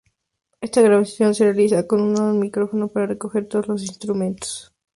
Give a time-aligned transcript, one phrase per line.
[0.61, 4.73] Esta grabación se realiza con un solo micrófono para recoger todos los instrumentos.